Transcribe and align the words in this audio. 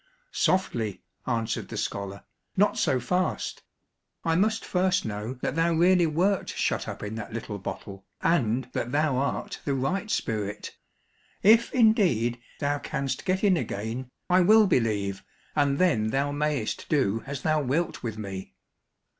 "Softly," 0.33 1.03
answered 1.27 1.67
the 1.67 1.77
scholar, 1.77 2.23
"not 2.57 2.75
so 2.79 2.99
fast. 2.99 3.61
I 4.25 4.35
must 4.35 4.65
first 4.65 5.05
know 5.05 5.35
that 5.43 5.53
thou 5.55 5.73
really 5.73 6.07
wert 6.07 6.49
shut 6.49 6.87
up 6.87 7.03
in 7.03 7.13
that 7.17 7.33
little 7.33 7.59
bottle, 7.59 8.03
and 8.19 8.67
that 8.73 8.91
thou 8.91 9.17
art 9.17 9.59
the 9.63 9.75
right 9.75 10.09
spirit. 10.09 10.75
If, 11.43 11.71
indeed, 11.71 12.39
thou 12.59 12.79
canst 12.79 13.25
get 13.25 13.43
in 13.43 13.57
again, 13.57 14.09
I 14.27 14.41
will 14.41 14.65
believe 14.65 15.23
and 15.55 15.77
then 15.77 16.07
thou 16.07 16.31
mayst 16.31 16.87
do 16.89 17.21
as 17.27 17.43
thou 17.43 17.61
wilt 17.61 18.01
with 18.01 18.17
me." 18.17 18.55